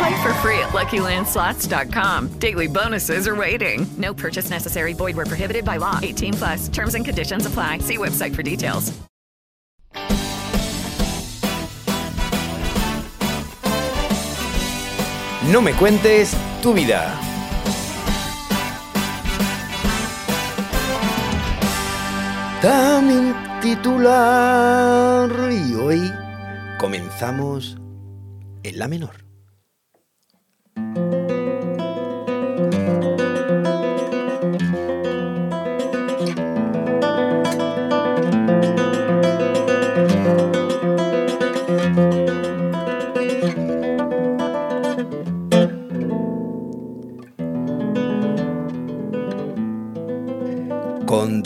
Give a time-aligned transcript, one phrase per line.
[0.00, 2.28] Play for free at LuckyLandSlots.com.
[2.38, 3.86] Daily bonuses are waiting.
[3.98, 4.94] No purchase necessary.
[4.94, 5.98] Void where prohibited by law.
[6.02, 6.68] 18 plus.
[6.68, 7.80] Terms and conditions apply.
[7.80, 8.98] See website for details.
[15.52, 17.14] No me cuentes tu vida.
[22.62, 26.10] También titular y hoy
[26.78, 27.76] comenzamos
[28.62, 29.29] en la menor.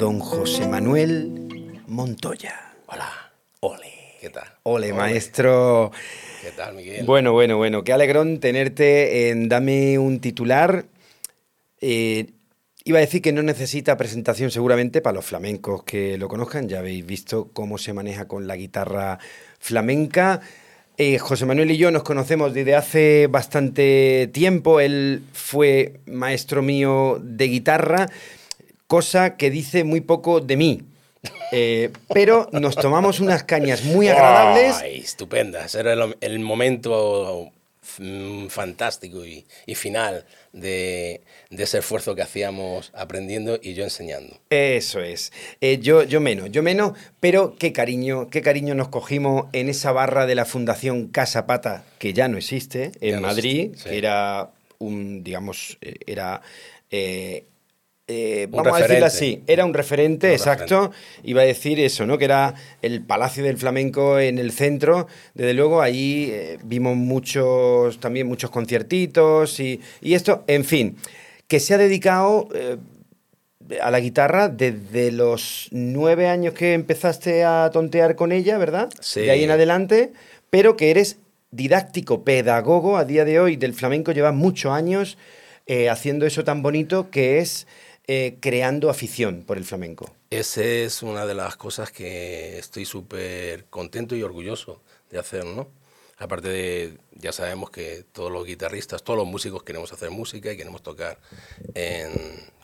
[0.05, 2.75] Don José Manuel Montoya.
[2.89, 3.33] Hola.
[3.61, 3.91] Ole.
[4.21, 4.45] ¿Qué tal?
[4.65, 5.93] Ole, maestro.
[6.43, 7.07] ¿Qué tal, Miguel?
[7.07, 7.85] Bueno, bueno, bueno.
[7.85, 10.85] Qué alegrón tenerte en Dame un titular.
[11.81, 12.33] Eh,
[12.85, 16.69] iba a decir que no necesita presentación seguramente para los flamencos que lo conozcan.
[16.69, 19.19] Ya habéis visto cómo se maneja con la guitarra
[19.59, 20.43] flamenca.
[20.99, 24.81] Eh, José Manuel y yo nos conocemos desde hace bastante tiempo.
[24.81, 28.11] Él fue maestro mío de guitarra,
[28.87, 30.83] cosa que dice muy poco de mí.
[31.53, 34.77] Eh, pero nos tomamos unas cañas muy agradables.
[34.77, 35.75] Ay, estupendas.
[35.75, 37.51] Era el, el momento
[37.99, 44.39] mm, fantástico y, y final de, de ese esfuerzo que hacíamos aprendiendo y yo enseñando.
[44.51, 45.33] Eso es.
[45.63, 49.93] Eh, yo, yo menos, yo menos, pero qué cariño, qué cariño nos cogimos en esa
[49.93, 53.83] barra de la Fundación Casa Pata, que ya no existe, en Ya no Madrid, existe,
[53.85, 53.89] sí.
[53.91, 56.43] que era un, digamos, eh, era...
[56.91, 57.47] eh,
[58.07, 60.93] eh, vamos a decirlo así, era un referente, Un exacto.
[61.23, 62.19] Iba a decir eso, ¿no?
[62.19, 65.07] Que era el Palacio del Flamenco en el centro.
[65.33, 70.97] Desde luego, allí eh, vimos muchos, también muchos conciertitos y, y esto, en fin,
[71.49, 72.77] que se ha dedicado eh,
[73.81, 78.91] a la guitarra desde los nueve años que empezaste a tontear con ella, ¿verdad?
[79.01, 79.23] Sí.
[79.23, 80.13] De ahí en adelante,
[80.51, 81.17] pero que eres
[81.53, 85.17] didáctico, pedagogo a día de hoy del flamenco, llevas muchos años
[85.89, 87.67] haciendo eso tan bonito que es
[88.07, 90.15] eh, creando afición por el flamenco.
[90.31, 95.69] Esa es una de las cosas que estoy súper contento y orgulloso de hacer, ¿no?
[96.19, 100.57] Aparte de, ya sabemos que todos los guitarristas, todos los músicos queremos hacer música y
[100.57, 101.19] queremos tocar
[101.75, 102.13] en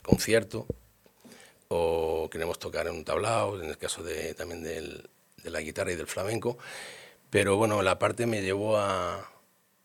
[0.03, 0.65] concierto
[1.67, 5.95] o queremos tocar en un tablao, en el caso de, también de la guitarra y
[5.95, 6.57] del flamenco.
[7.29, 9.31] Pero bueno, la parte me llevó a,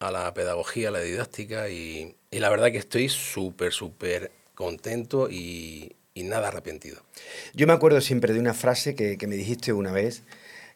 [0.01, 5.29] a la pedagogía, a la didáctica y, y la verdad que estoy súper, súper contento
[5.31, 6.97] y, nada arrepentido.
[7.55, 10.25] Yo me acuerdo siempre de una frase que, me dijiste una vez,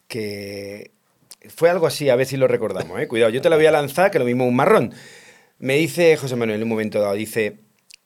[0.07, 0.91] que
[1.49, 3.07] fue algo así, a ver si lo recordamos, ¿eh?
[3.07, 4.93] Cuidado, yo te la voy a lanzar, que lo mismo un marrón.
[5.57, 7.57] Me dice José Manuel en un momento dado, dice,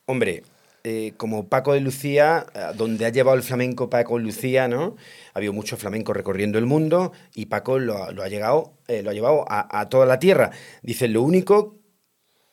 [0.06, 0.44] hombre,
[0.86, 4.96] eh, como Paco de Lucía, eh, donde ha llevado el flamenco Paco de Lucía, ¿no?
[5.34, 9.14] Ha habido mucho flamenco recorriendo el mundo y Paco lo ha, llegado, eh, lo ha
[9.14, 10.52] llevado a, a toda la tierra.
[10.84, 11.76] Dice, lo único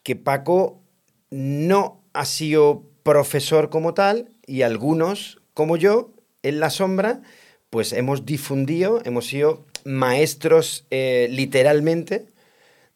[0.02, 0.82] que Paco
[1.30, 7.22] no ha sido profesor como tal y algunos, como yo, en la sombra,
[7.70, 12.26] pues hemos difundido, hemos sido maestros eh, literalmente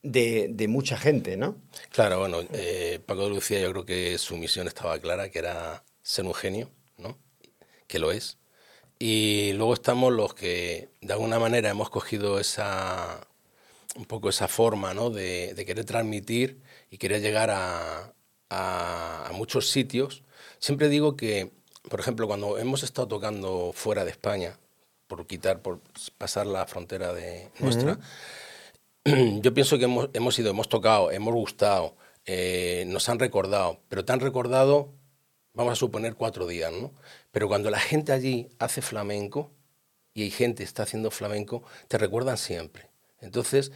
[0.02, 1.56] de, mucha gente, ¿no?
[1.90, 5.82] Claro, bueno, eh, Paco de Lucía yo creo que su misión estaba clara, que era
[6.02, 7.18] ser un genio, ¿no?
[7.88, 8.38] Que lo es.
[8.98, 13.26] Y luego estamos los que de alguna manera hemos cogido esa,
[13.96, 15.10] un poco esa forma, ¿no?
[15.10, 16.60] De querer transmitir
[16.90, 18.12] y querer llegar a,
[18.50, 20.22] a- a muchos sitios.
[20.58, 21.50] Siempre digo que,
[21.88, 24.58] por ejemplo, cuando hemos estado tocando fuera de España,
[25.06, 25.80] por quitar, por
[26.18, 27.98] pasar la frontera de nuestra,
[29.04, 34.04] yo pienso que hemos, hemos ido, hemos tocado, hemos gustado, eh, nos han recordado, pero
[34.04, 34.92] te han recordado,
[35.54, 36.92] vamos a suponer, cuatro días, ¿no?
[37.30, 39.52] Pero cuando la gente allí hace flamenco,
[40.12, 42.88] y hay gente que está haciendo flamenco, te recuerdan siempre.
[43.20, 43.70] Entonces,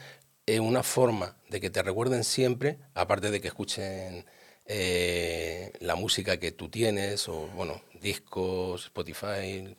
[0.46, 4.24] es una forma de que te recuerden siempre, aparte de que escuchen
[4.72, 9.76] eh, la música que tú tienes, o bueno, discos, Spotify,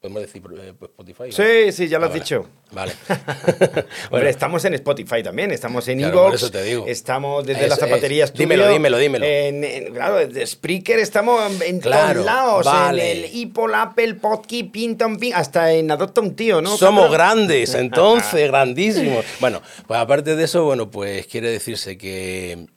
[0.00, 1.32] ¿Podemos decir eh, Spotify?
[1.32, 2.22] Sí, sí, ya lo Ah, has vale.
[2.22, 2.46] dicho.
[2.70, 2.92] Vale.
[4.12, 6.84] Hombre, estamos en Spotify también, estamos en Claro, Evox, eso te digo.
[6.86, 9.24] estamos desde Es- la zapatería es- dímelo, dímelo, dímelo.
[9.24, 13.10] En, en- claro, desde Spreaker estamos en Claro, todos lados, vale.
[13.10, 16.76] en el Apple, Apple, Podkey, Pinton, Pin, hasta en Adopta un tío, ¿no?
[16.76, 19.24] Somos grandes, entonces, grandísimos.
[19.40, 22.68] Bueno, pues aparte de eso, bueno, pues quiere decirse que,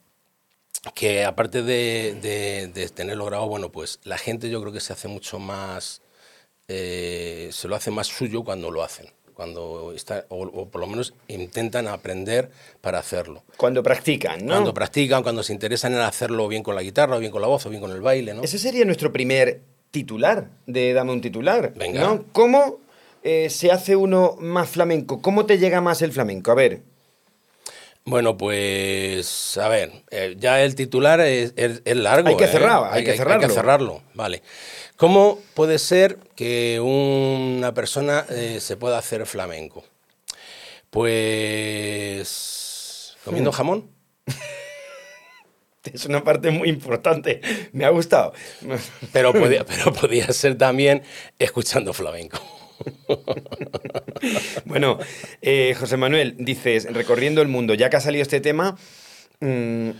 [0.94, 4.92] que aparte de, de, de tenerlo grabado, bueno, pues la gente yo creo que se
[4.92, 6.02] hace mucho más,
[6.68, 10.88] eh, se lo hace más suyo cuando lo hacen, cuando está, o, o por lo
[10.88, 12.50] menos intentan aprender
[12.80, 13.44] para hacerlo.
[13.56, 14.54] Cuando practican, ¿no?
[14.54, 17.48] Cuando practican, cuando se interesan en hacerlo bien con la guitarra, o bien con la
[17.48, 18.42] voz, o bien con el baile, ¿no?
[18.42, 19.60] Ese sería nuestro primer
[19.92, 21.72] titular de Dame un titular.
[21.76, 22.00] Venga.
[22.00, 22.24] ¿no?
[22.32, 22.80] ¿Cómo
[23.22, 25.22] eh, se hace uno más flamenco?
[25.22, 26.50] ¿Cómo te llega más el flamenco?
[26.50, 26.82] A ver,
[28.04, 32.28] Bueno, pues a ver, eh, ya el titular es, es- es largo.
[32.28, 32.48] Hay que ¿eh?
[32.48, 33.46] cerrar, hay que Hay cerrarlo.
[33.48, 34.42] que cerrarlo, vale.
[34.96, 39.84] ¿Cómo puede ser que una persona eh, se pueda hacer flamenco?
[41.72, 43.54] Pues comiendo Hmm.
[43.54, 43.90] jamón.
[45.84, 47.40] es una parte muy importante.
[47.72, 48.32] Me ha gustado.
[49.12, 51.02] Pero podía, pero podía ser también
[51.38, 52.38] escuchando flamenco.
[54.64, 54.98] Bueno,
[55.40, 58.76] eh, José Manuel, dices, recorriendo el mundo, ya que ha salido este tema,
[59.40, 59.90] mm,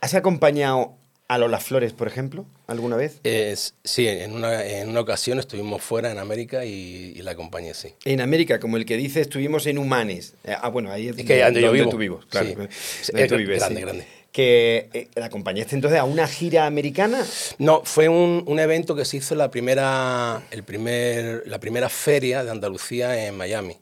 [0.00, 0.94] ¿has acompañado
[1.28, 3.20] a Lola Flores, por ejemplo, alguna vez?
[3.22, 7.74] Es- sí, en una, en una ocasión estuvimos fuera en América y, y la acompañé,
[7.74, 7.94] sí.
[8.04, 10.34] En América, como el que dice, estuvimos en Humanes.
[10.44, 11.90] Eh, ah, bueno, ahí es, Es que donde yo vivo.
[11.90, 12.48] tú vives, claro.
[12.70, 13.12] Sí.
[13.12, 13.82] Donde tú vives, grande, sí.
[13.86, 14.06] grande.
[14.38, 17.26] Que eh, la acompañaste entonces a una gira americana.
[17.58, 22.44] No, fue un, un evento que se hizo la primera, el primer, la primera feria
[22.44, 23.78] de Andalucía en Miami.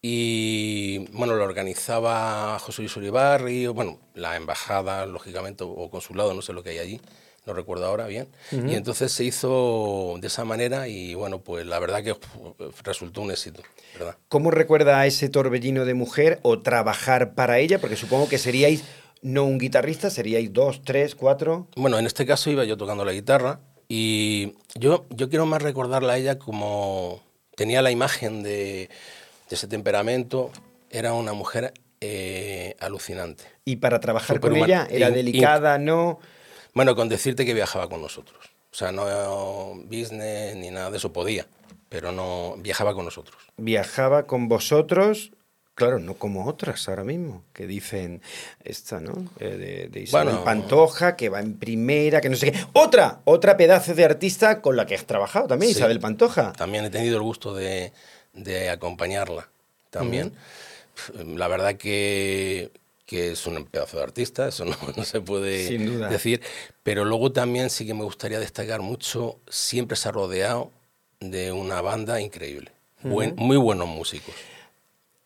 [0.00, 6.52] Y bueno, lo organizaba José Luis Uribarri, bueno, la embajada, lógicamente, o consulado, no sé
[6.52, 7.00] lo que hay allí,
[7.44, 8.28] no recuerdo ahora bien.
[8.52, 8.68] Ujú.
[8.68, 12.14] Y entonces se hizo de esa manera y bueno, pues la verdad que
[12.84, 13.60] resultó un éxito,
[13.98, 14.16] ¿verdad?
[14.28, 17.80] ¿Cómo recuerda a ese torbellino de mujer o trabajar para ella?
[17.80, 18.84] Porque supongo que seríais
[19.22, 21.68] no un guitarrista, seríais dos, tres, cuatro.
[21.76, 26.14] Bueno, en este caso iba yo tocando la guitarra y yo, yo quiero más recordarla
[26.14, 27.22] a ella como
[27.56, 28.88] tenía la imagen de,
[29.48, 30.50] de ese temperamento,
[30.90, 33.44] era una mujer eh, alucinante.
[33.64, 36.18] Y para trabajar con ella, era In- delicada, ¿no?
[36.72, 38.38] Bueno, con decirte que viajaba con nosotros.
[38.72, 41.46] O sea, no business ni nada de eso podía,
[41.88, 43.36] pero no viajaba con nosotros.
[43.56, 45.32] Viajaba con vosotros,
[45.80, 48.22] claro, no como otras ahora mismo, que dicen
[48.62, 49.12] esta, ¿no?
[49.40, 50.44] Eh, de, de Isabel Bueno.
[50.44, 52.58] Pantoja, que va en primera, que no sé qué.
[52.72, 55.78] Otra, otra pedazo de artista con la que has trabajado también, Sí.
[55.78, 56.52] Isabel Pantoja.
[56.52, 57.92] También he tenido el gusto de,
[58.32, 59.48] de acompañarla.
[59.90, 60.32] También.
[61.24, 62.70] La verdad que,
[63.06, 65.78] que es un pedazo de artista, eso no, no se puede
[66.10, 66.40] decir.
[66.82, 70.70] Pero luego también sí que me gustaría destacar mucho, siempre se ha rodeado
[71.20, 72.70] de una banda increíble.
[73.02, 74.34] Buen- muy buenos músicos.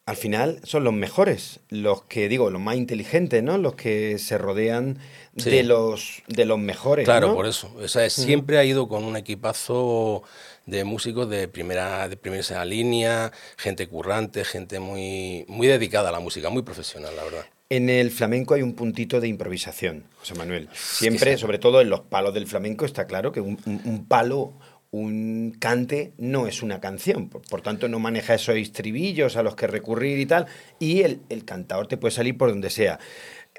[0.06, 3.56] Al final son los mejores, los que digo, los más inteligentes, ¿no?
[3.56, 4.98] Los que se rodean
[5.36, 5.50] Sí.
[5.50, 7.04] de los de los mejores.
[7.06, 7.34] Claro, ¿no?
[7.34, 7.74] por eso.
[7.82, 10.22] O sea, siempre ha ido con un equipazo
[10.66, 16.20] de músicos de primera, de primera línea, gente currante, gente muy, muy dedicada a la
[16.20, 17.46] música, muy profesional, la verdad.
[17.70, 20.68] En el flamenco hay un puntito de improvisación, José Manuel.
[20.74, 24.52] Siempre, sobre todo en los palos del flamenco, está claro que un, un- un palo,
[24.94, 27.28] un cante, no es una canción.
[27.28, 30.46] Por, tanto, no maneja esos estribillos a los que recurrir y tal.
[30.78, 32.98] Y el, el cantador te puede salir por donde sea.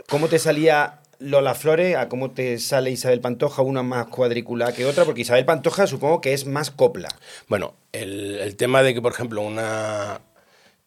[0.07, 1.95] ¿Cómo te salía Lola Flores?
[1.97, 3.61] ¿A cómo te sale Isabel Pantoja?
[3.61, 7.09] Una más cuadriculada que otra, porque Isabel Pantoja supongo que es más copla.
[7.47, 10.21] Bueno, el, el tema de que, por ejemplo, una.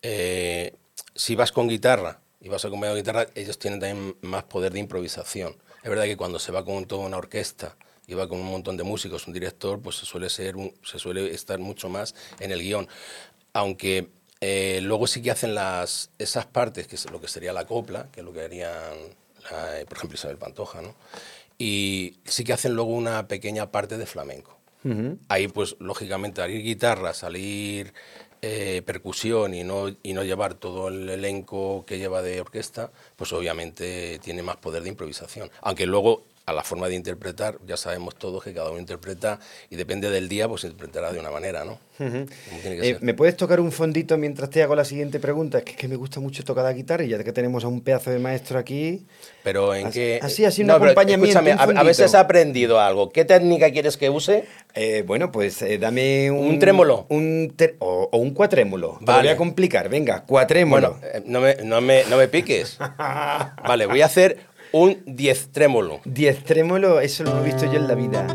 [0.02, 0.75] eh,
[1.14, 4.81] si vas con guitarra y vas acompañado de guitarra, ellos tienen también más poder de
[4.81, 5.57] improvisación.
[5.83, 7.76] Es verdad que cuando se va con toda una orquesta
[8.15, 11.33] va con un montón de músicos, un director, pues se suele, ser un- se suele
[11.35, 12.88] estar mucho más en el guion.
[13.53, 14.09] Aunque
[14.41, 18.09] eh, luego sí que hacen las, esas partes, que es lo que sería la copla,
[18.12, 18.95] que es lo que harían,
[19.50, 20.95] la- por ejemplo, Isabel Pantoja, ¿no?
[21.59, 24.57] Y sí que hacen luego una pequeña parte de flamenco.
[25.29, 27.93] Ahí, pues, lógicamente, salir guitarra, salir
[28.41, 33.33] eh, percusión y no, y no llevar todo el elenco que lleva de orquesta, pues
[33.33, 35.50] obviamente tiene más poder de improvisación.
[35.62, 39.38] Aunque luego a la forma de interpretar, ya sabemos todos que cada uno interpreta
[39.69, 41.78] y depende del día, pues interpretará de una manera, ¿no?
[42.00, 42.97] Eh.
[43.00, 45.59] ¿Me puedes tocar un fondito mientras te hago la siguiente pregunta?
[45.59, 47.69] Es que, es que me gusta mucho tocar la guitarra y ya que tenemos a
[47.69, 49.05] un pedazo de maestro aquí.
[49.43, 50.21] Pero en Así- qué...
[50.23, 51.38] así, así, un No, acompañamiento.
[51.40, 52.05] un a, fondito.
[52.05, 53.11] has aprendido algo.
[53.11, 54.45] ¿Qué técnica quieres que use?
[54.75, 56.47] Eh, bueno, pues eh, dame un...
[56.47, 57.05] ¿Un trémolo?
[57.11, 58.95] Un o, o un cuatrémolo.
[59.00, 59.23] Te lo Vale.
[59.28, 59.88] voy a complicar.
[59.90, 60.99] Venga, cuatrémolo.
[61.00, 62.78] Bueno, no me, no, me, no me piques.
[63.67, 64.38] Vale, voy a hacer
[64.73, 66.01] un diez trémolo.
[66.05, 68.27] Diez trémolo, eso lo he visto yo en la vida.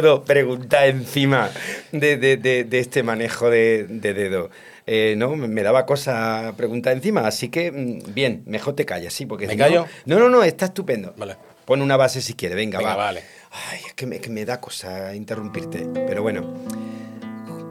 [0.00, 1.50] Puedo preguntar encima
[1.92, 4.50] de, de- de- de este manejo de, de dedo.
[4.86, 9.26] Eh, no, me daba cosa preguntar encima, así que mm, bien, mejor te callas, sí,
[9.26, 9.86] porque ¿Me si callo?
[10.06, 11.14] No, no, no, está estupendo.
[11.16, 11.36] Vale.
[11.66, 13.04] Pon una base si quieres, venga, Venga, va.
[13.04, 13.22] vale.
[13.70, 16.54] Ay, es que me, que me da cosa interrumpirte, pero bueno.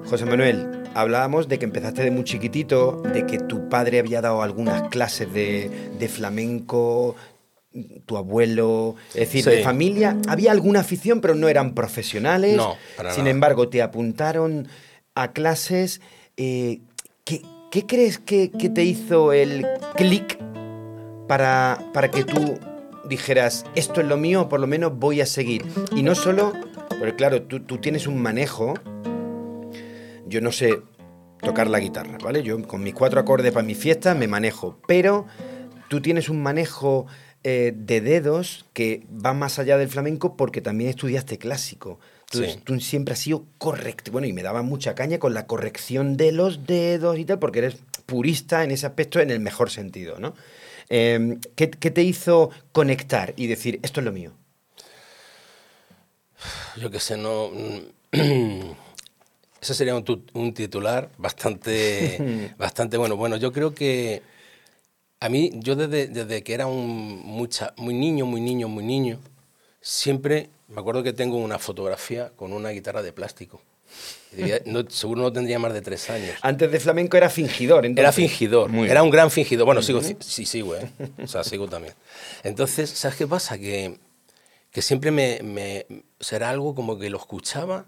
[0.09, 4.41] José Manuel, hablábamos de que empezaste de muy chiquitito, de que tu padre había dado
[4.41, 5.69] algunas clases de,
[5.99, 7.15] de flamenco,
[8.05, 9.49] tu abuelo, es decir, Sí.
[9.49, 10.17] de familia.
[10.27, 12.55] Había alguna afición, pero no eran profesionales.
[12.55, 13.31] No, para Sin nada.
[13.31, 14.67] embargo, te apuntaron
[15.15, 16.01] a clases.
[16.37, 16.81] eh,
[17.23, 17.41] ¿qué,
[17.71, 19.65] qué crees que, que te hizo el
[19.95, 20.37] clic
[21.27, 22.57] para, para que tú
[23.09, 25.65] dijeras, esto es lo mío, o por lo menos voy a seguir?
[25.95, 26.53] Y no solo,
[26.99, 28.73] porque claro, tú, tú tienes un manejo
[30.29, 30.81] yo no sé
[31.41, 32.43] tocar la guitarra, ¿vale?
[32.43, 35.25] Yo con mis cuatro acordes para mis fiestas me manejo, pero
[35.87, 37.05] tú tienes un manejo
[37.43, 41.99] eh, de dedos que va más allá del flamenco porque también estudiaste clásico.
[42.25, 42.59] Entonces, Sí.
[42.63, 44.11] tú siempre has sido correcto.
[44.11, 47.59] Bueno, y me daba mucha caña con la corrección de los dedos y tal, porque
[47.59, 50.33] eres purista en ese aspecto en el mejor sentido, ¿no?
[50.89, 54.33] Eh, ¿qué, qué te hizo conectar y decir, esto es lo mío?
[56.77, 57.49] Yo qué sé, no...
[57.49, 57.79] mm,
[59.59, 63.15] Ese sería un, un titular bastante, bastante bueno.
[63.17, 64.21] Bueno, yo creo que
[65.19, 69.19] a mí, yo desde, desde que era un mucha, muy niño, muy niño, muy niño,
[69.81, 73.61] siempre me acuerdo que tengo una fotografía con una guitarra de plástico.
[74.65, 76.35] No- seguro no tendría más de tres años.
[76.41, 78.03] Antes de flamenco era fingidor, entonces.
[78.03, 79.65] Era fingidor, Muy era un gran fingidor.
[79.65, 80.87] Bueno, sigo, sí, sigo, ¿eh?
[81.23, 81.93] O sea, sigo también.
[82.43, 83.57] Entonces, ¿sabes qué pasa?
[83.57, 83.97] Que,
[84.69, 85.85] que siempre me, me-
[86.19, 87.85] Será algo como que lo escuchaba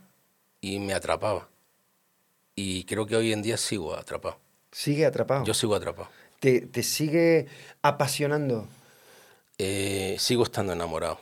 [0.62, 1.50] y me atrapaba.
[2.56, 4.38] Y creo que hoy en día sigo atrapado.
[4.72, 5.44] Sigue atrapado.
[5.46, 6.10] Yo sigo atrapado.
[6.40, 7.48] Te, te sigue
[7.82, 8.68] apasionando.
[9.58, 11.20] Eh, sigo estando enamorado.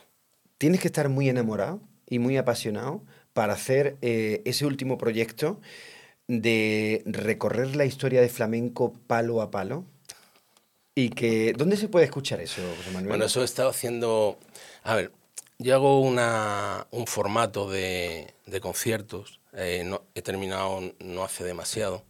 [0.58, 5.60] Tienes que estar muy enamorado y muy apasionado para hacer eh, ese último proyecto
[6.26, 9.84] de recorrer la historia de flamenco palo a palo.
[10.94, 13.08] Y que, ¿dónde se puede escuchar eso, José Manuel?
[13.08, 14.38] Bueno, eso he estado haciendo.
[14.82, 15.12] A ver,
[15.58, 22.04] yo hago una, un formato de, de conciertos, eh, no, he terminado no hace demasiado,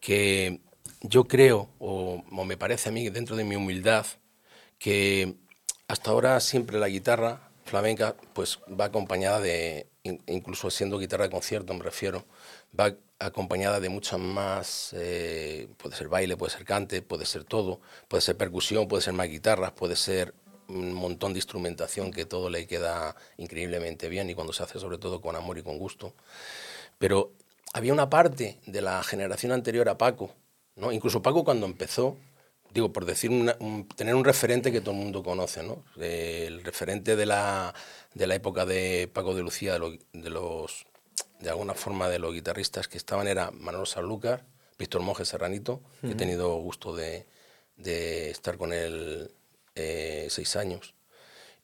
[0.00, 0.60] que
[1.00, 4.06] yo creo, o, me parece a mí, dentro de mi humildad,
[4.78, 5.36] que
[5.88, 11.30] hasta ahora siempre la guitarra flamenca pues va acompañada de, in- incluso siendo guitarra de
[11.30, 12.24] concierto me refiero,
[12.78, 17.80] va acompañada de muchas más, eh, puede ser baile, puede ser cante, puede ser todo,
[18.08, 20.34] puede ser percusión, puede ser más guitarras, puede ser
[20.68, 24.98] un montón de instrumentación que todo le queda increíblemente bien y cuando se hace sobre
[24.98, 26.14] todo con amor y con gusto.
[26.98, 27.32] Pero
[27.72, 30.34] había una parte de la generación anterior a Paco,
[30.80, 30.92] ¿no?
[30.92, 32.16] incluso Paco cuando empezó,
[32.72, 35.84] digo, por decir, una- un- tener un referente que todo el mundo conoce, ¿no?
[36.00, 37.74] Eh, el referente de la,
[38.14, 40.86] de la época de Paco de Lucía, de, lo- de los,
[41.40, 44.44] de alguna forma de los guitarristas que estaban era Manolo Sanlúcar,
[44.78, 47.26] Víctor Monge Serranito, que he tenido gusto de,
[47.76, 49.30] de estar con él
[49.74, 50.94] eh, seis años,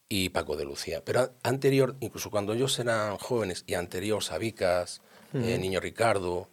[0.08, 1.02] y Paco de Lucía.
[1.04, 5.00] Pero anterior, incluso cuando ellos eran jóvenes, y anterior, Sabicas,
[5.34, 5.60] eh, Ujú.
[5.60, 6.48] Niño Ricardo,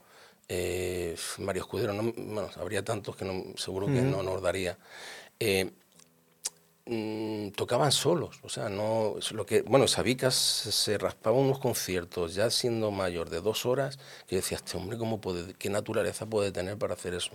[0.56, 4.10] eh, Mario Escudero, no, bueno, habría tantos que no, seguro que Ujú.
[4.10, 4.78] no nos daría.
[5.40, 5.72] Eh,
[6.86, 12.36] mm, tocaban solos, o sea, no, es lo que, bueno, Sabicas se raspaba unos conciertos
[12.36, 16.52] ya siendo mayor de dos horas, que decía, este hombre, ¿cómo puede, qué naturaleza puede
[16.52, 17.32] tener para hacer eso?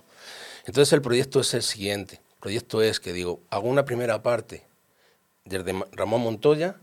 [0.65, 4.65] Entonces el proyecto es el siguiente, el proyecto es que digo, hago una primera parte
[5.45, 6.77] desde Ramón Montoya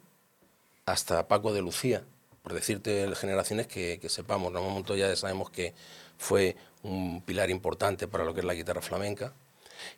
[0.85, 2.03] hasta Paco de Lucía,
[2.43, 4.53] por decirte generaciones que, que sepamos.
[4.53, 5.73] Ramón Montoya ya sabemos que
[6.17, 9.33] fue un pilar importante para lo que es la guitarra flamenca.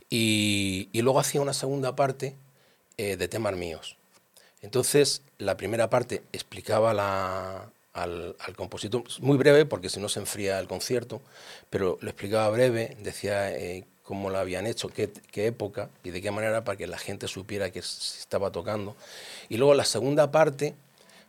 [0.10, 2.36] Y, luego hacía una segunda parte
[2.98, 3.98] eh, de temas míos.
[4.62, 10.20] Entonces, la primera parte explicaba la- al, al compositor, muy breve, porque si no se
[10.20, 11.22] enfría el concierto,
[11.70, 16.22] pero lo explicaba breve, decía eh, cómo lo habían hecho, qué, qué época y de
[16.22, 18.96] qué manera para que la gente supiera que se estaba tocando.
[19.50, 20.76] Y luego la segunda parte,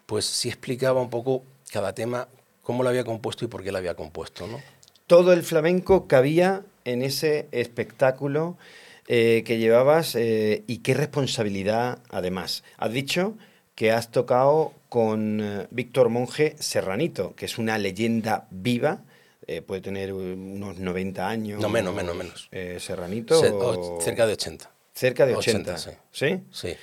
[0.06, 1.42] pues sí explicaba un poco
[1.72, 2.28] cada tema,
[2.62, 4.62] cómo lo había compuesto y por qué lo había compuesto, ¿no?
[5.08, 8.56] Todo el flamenco cabía en ese espectáculo
[9.08, 12.62] eh, que llevabas eh, y qué responsabilidad además.
[12.76, 13.34] Has dicho
[13.74, 19.00] que has tocado con eh, Víctor Monge Serranito, que es una leyenda viva.
[19.66, 21.58] puede tener unos 90 años.
[21.60, 22.50] No, menos, menos, menos.
[22.82, 23.40] Serranito.
[23.40, 24.70] Se- o- o cerca de 80.
[24.92, 25.72] Cerca de 80.
[25.74, 25.78] 80,
[26.12, 26.40] sí.
[26.50, 26.74] Sí.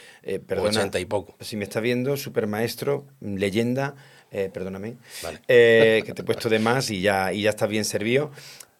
[0.47, 1.35] Perdona, 80 y poco.
[1.41, 3.93] Si me estás viendo, supermaestro, leyenda,
[4.35, 5.39] eh, perdóname, Vale.
[5.47, 8.31] eh, que te he puesto de más y ya, y ya estás bien servido,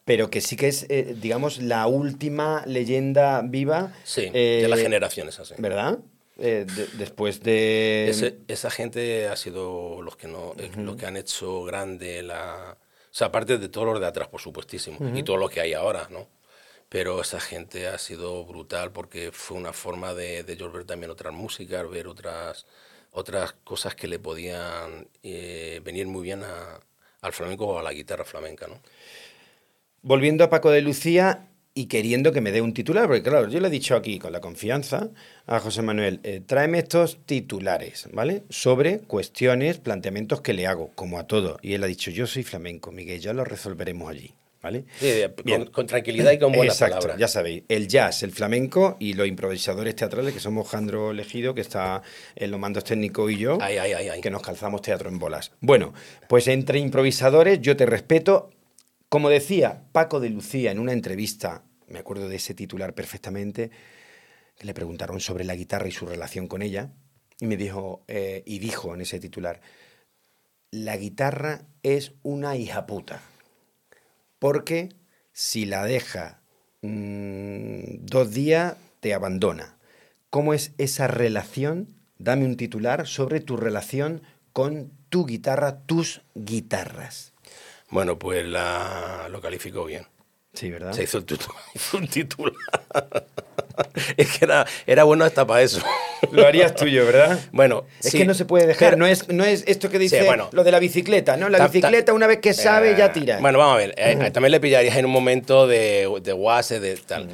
[0.05, 3.91] pero que sí que es, eh, digamos, la última leyenda viva.
[4.03, 5.55] Sí, eh, de las generaciones así.
[5.57, 5.99] ¿Verdad?
[6.37, 8.09] Eh, de- después de...
[8.09, 12.77] Ese- esa gente ha sido los que no eh, los que han hecho grande la
[12.77, 15.23] o sea aparte de todos los de atrás por supuestísimo y Ujú.
[15.23, 16.27] todo lo que hay ahora no
[16.89, 21.09] pero esa gente ha sido brutal porque fue una forma de, de ellos ver también
[21.11, 22.65] otras músicas ver otras
[23.15, 26.79] otras cosas que le podían eh, venir muy bien a-
[27.21, 28.79] al flamenco o a la guitarra flamenca no
[30.01, 33.59] Volviendo a Paco de Lucía y queriendo que me dé un titular, porque claro, yo
[33.59, 35.09] le he dicho aquí con la confianza
[35.45, 38.43] a José Manuel, eh, tráeme estos titulares, ¿vale?
[38.49, 41.57] Sobre cuestiones, planteamientos que le hago, como a todo.
[41.61, 44.33] Y él ha dicho, yo soy flamenco, Miguel, ya lo resolveremos allí,
[44.65, 44.85] ¿vale?
[44.99, 45.21] Sí,
[45.71, 47.19] con- tranquilidad y con buenas Exacto, palabras.
[47.19, 51.61] Ya sabéis, el jazz, el flamenco y los improvisadores teatrales, que somos Jandro Elegido, que
[51.61, 52.01] está
[52.35, 54.21] en los mandos técnicos, y yo, Ay, ay, ay, ay.
[54.21, 55.51] que nos calzamos teatro en bolas.
[55.61, 55.93] Bueno,
[56.27, 58.49] pues entre improvisadores, yo te respeto.
[59.07, 63.69] Como decía Paco de Lucía en una entrevista, me acuerdo de ese titular perfectamente,
[64.57, 66.89] que le preguntaron sobre la guitarra y su relación con ella,
[67.39, 69.61] y me dijo, eh, y dijo en ese titular,
[70.71, 73.21] la guitarra es una hija puta.
[74.39, 74.89] Porque
[75.33, 76.41] si la deja
[76.81, 79.77] mm, dos días, te abandona.
[80.29, 81.87] ¿Cómo es esa relación?
[82.17, 84.21] Dame un titular sobre tu relación
[84.53, 87.33] con tu guitarra, tus guitarras.
[87.89, 90.05] bueno pues la, lo calificó bien
[90.55, 90.93] Sí, ¿verdad?
[90.93, 91.25] Se hizo, el
[91.75, 92.53] hizo un titular.
[94.17, 95.81] es que era, era bueno hasta para eso.
[96.31, 97.39] Lo harías tuyo, ¿verdad?
[97.51, 98.17] Bueno, Es sí.
[98.19, 100.49] que no se puede dejar, Pero- no es, no es esto que dice Sí, bueno.
[100.51, 101.49] lo de la bicicleta, ¿no?
[101.49, 103.39] La Ta- ta- bicicleta una vez que sabe Eh, ya tira.
[103.39, 103.93] Bueno, vamos a ver.
[103.97, 107.29] eh, también le pillarías en un momento de, de guase, de tal.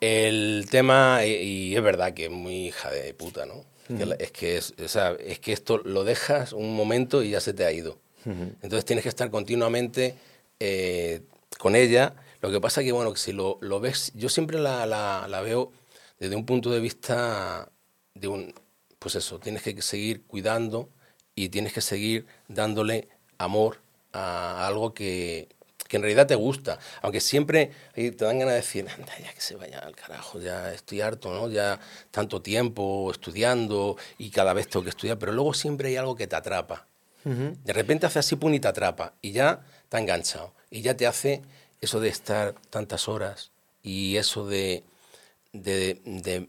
[0.00, 1.30] El tema, y,
[1.70, 3.64] y es verdad que es muy hija de puta, ¿no?
[4.18, 7.52] Es, que es, o sea, es que esto lo dejas un momento y ya se
[7.52, 7.98] te ha ido.
[8.24, 10.14] Entonces tienes que estar continuamente
[10.60, 11.20] eh,
[11.58, 12.14] con ella.
[12.40, 15.40] Lo que pasa que, bueno, que si lo, lo ves, yo siempre la, la- la
[15.42, 15.72] veo
[16.22, 17.68] desde un punto de vista
[18.14, 18.54] de un,
[19.00, 20.88] pues eso, tienes que seguir cuidando
[21.34, 23.08] y tienes que seguir dándole
[23.38, 23.80] amor
[24.12, 25.48] a algo que,
[25.88, 26.78] que en realidad te gusta.
[27.00, 30.72] Aunque siempre te dan ganas de decir, anda, ya que se vaya al carajo, ya
[30.72, 31.48] estoy harto, ¿no?
[31.48, 31.80] Ya
[32.12, 36.28] tanto tiempo estudiando y cada vez tengo que estudiar, pero luego siempre hay algo que
[36.28, 36.86] te atrapa.
[37.24, 40.54] De repente hace así pum y te atrapa y ya te ha enganchado.
[40.70, 41.42] Y ya te hace
[41.80, 43.50] eso de estar tantas horas
[43.82, 44.84] y eso de,
[45.52, 46.48] de, de-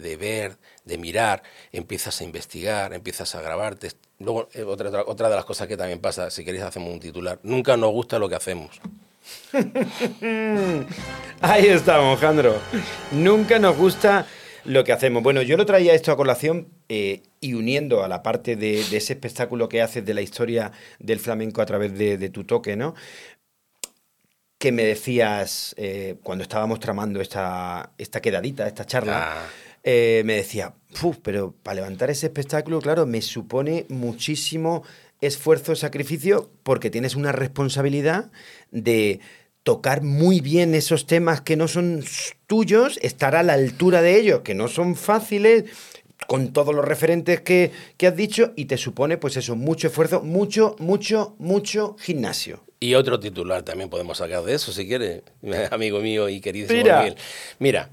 [0.00, 3.90] de- ver, de mirar, empiezas a investigar, empiezas a grabarte.
[4.18, 7.00] Luego, eh, otra, otra, otra de las cosas que también pasa, si queréis hacemos un
[7.00, 8.80] titular, nunca nos gusta lo que hacemos.
[11.40, 12.56] Ahí estamos, Jandro.
[13.12, 14.26] Nunca nos gusta
[14.64, 15.22] lo que hacemos.
[15.22, 18.96] Bueno, yo lo traía esto a colación eh, y uniendo a la parte de, de
[18.96, 22.76] ese espectáculo que haces de la historia del flamenco a través de, de tu toque,
[22.76, 22.94] ¿no?
[24.58, 29.46] Que me decías eh, cuando estábamos tramando esta, esta quedadita, esta charla, Ah.
[29.84, 34.82] eh, me decía, "Puf, pero para levantar ese espectáculo, claro, me supone muchísimo
[35.20, 38.30] esfuerzo, sacrificio, porque tienes una responsabilidad
[38.72, 39.20] de
[39.62, 42.02] tocar muy bien esos temas que no son
[42.46, 45.64] tuyos, estar a la altura de ellos, que no son fáciles,
[46.26, 50.20] con todos los referentes que, que has dicho, y te supone, pues eso, mucho esfuerzo,
[50.22, 52.64] mucho, mucho, mucho gimnasio.
[52.80, 55.22] Y otro titular también podemos sacar de eso, si quieres,
[55.70, 56.98] amigo mío y queridísimo Mira.
[57.00, 57.16] Miguel.
[57.58, 57.90] Mira,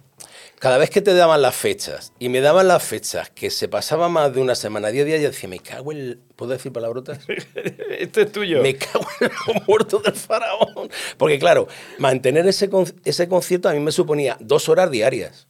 [0.60, 4.10] cada vez que te daban las fechas, y me daban las fechas que se pasaba
[4.10, 5.98] más de una semana, 10 días, yo decía, me cago en...
[5.98, 6.20] el-".
[6.36, 7.20] ¿Puedo decir palabrotas?
[8.00, 8.62] Esto es tuyo.
[8.62, 10.90] Me cago en los muertos del faraón.
[11.18, 11.68] Porque claro,
[11.98, 15.48] mantener ese, con- ese concierto a mí me suponía dos horas diarias.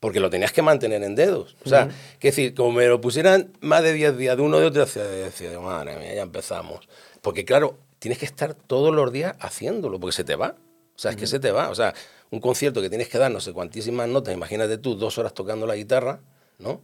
[0.00, 1.54] Porque lo tenías que mantener en dedos.
[1.64, 1.94] O sea, Ujú.
[2.18, 5.04] que decir, como me lo pusieran más de 10 días de uno de otro, decía,
[5.04, 6.88] decía, madre mía, ya empezamos.
[7.20, 10.56] Porque claro, tienes que estar todos los días haciéndolo, porque se te va.
[10.96, 11.70] O sea, es que se te va.
[11.70, 11.94] O sea,
[12.30, 15.66] un concierto que tienes que dar no sé cuantísimas notas, imagínate tú, dos horas tocando
[15.66, 16.20] la guitarra,
[16.58, 16.80] ¿no?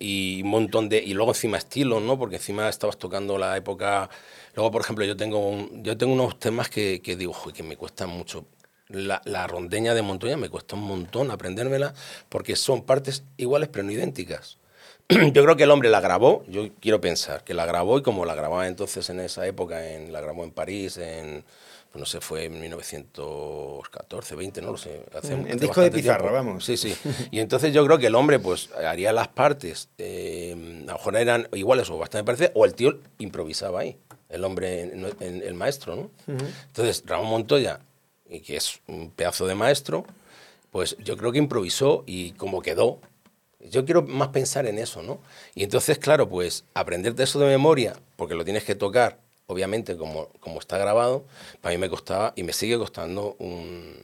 [0.00, 2.18] y un montón de y luego encima estilos, ¿no?
[2.18, 4.10] Porque encima estabas tocando la época.
[4.54, 7.62] Luego, por ejemplo, yo tengo un- yo tengo unos temas que, que digo, "Joder, que
[7.62, 8.44] me cuestan mucho.
[8.88, 11.94] La, la rondeña de Montoya me cuesta un montón aprendérmela
[12.28, 14.58] porque son partes iguales pero no idénticas.
[15.32, 18.24] yo creo que el hombre la grabó, yo quiero pensar que la grabó y como
[18.24, 21.44] la grababa entonces en esa época, en, la grabó en París, en,
[21.90, 25.04] pues no sé, fue en 1914, 20, no lo sé.
[25.14, 26.34] Hace, En hace disco de pizarra, tiempo.
[26.34, 26.64] vamos.
[26.64, 26.94] Sí, sí.
[27.30, 31.16] Y entonces yo creo que el hombre pues haría las partes, eh, a lo mejor
[31.16, 33.96] eran iguales o bastante parecidas, o el tío improvisaba ahí,
[34.28, 36.10] el hombre, en- en- el maestro, ¿no?
[36.68, 37.80] Entonces, Ramón Montoya,
[38.28, 40.04] y que es un pedazo de maestro,
[40.70, 42.98] pues yo creo que improvisó y como quedó.
[43.70, 45.20] Yo quiero más pensar en eso, ¿no?
[45.54, 50.28] Y entonces, claro, pues aprenderte eso de memoria, porque lo tienes que tocar, obviamente, como,
[50.40, 51.24] como está grabado,
[51.60, 53.94] para mí me costaba y me sigue costando un,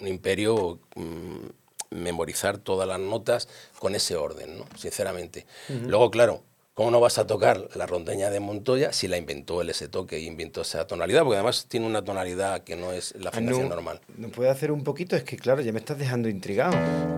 [0.00, 1.46] un imperio mm,
[1.90, 3.48] memorizar todas las notas
[3.78, 4.64] con ese orden, ¿no?
[4.76, 5.46] Sinceramente.
[5.68, 6.42] Luego, claro,
[6.74, 10.18] ¿cómo no vas a tocar la rondeña de Montoya si la inventó él ese toque
[10.18, 11.22] y inventó esa tonalidad?
[11.22, 14.00] Porque además tiene una tonalidad que no es la afinación no, normal.
[14.16, 15.16] ¿No puede hacer un poquito?
[15.16, 16.72] Es que, claro, ya me estás dejando intrigado.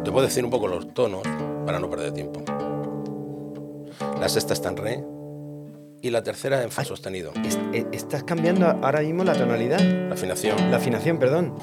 [0.05, 1.23] Te puedo decir un poco los tonos
[1.67, 2.43] para no perder tiempo.
[4.21, 5.05] La sexta está en re
[6.03, 7.33] y la tercera en fa sostenido.
[7.73, 9.81] Eh, ¿Estás cambiando ahora mismo la tonalidad?
[9.81, 10.71] La afinación.
[10.71, 11.55] La afinación, perdón.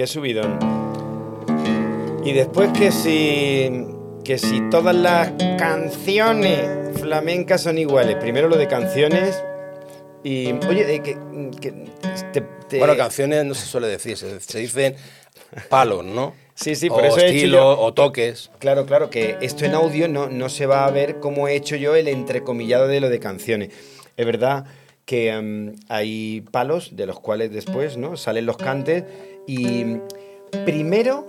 [0.00, 0.58] Qué subidón.
[2.24, 3.70] Y después que si,
[4.24, 8.16] que si todas las canciones flamencas son iguales.
[8.16, 9.42] Primero lo de canciones
[10.24, 10.52] y...
[10.66, 11.18] Oye, eh, que,
[11.60, 11.72] que
[12.32, 14.94] te- te- Bueno, canciones no se suele decir, se, se dicen
[15.68, 16.32] palos, ¿no?
[16.54, 18.50] Sí, sí, por o eso he hecho estilo, yo- o toques.
[18.58, 21.76] Claro, claro, que esto en audio no, no se va a ver cómo he hecho
[21.76, 23.68] yo el entrecomillado de lo de canciones.
[24.16, 24.64] Es verdad
[25.04, 28.16] que em, hay palos de los cuales después ¿no?
[28.16, 29.04] salen los cantes
[29.52, 29.98] y
[30.64, 31.26] primero,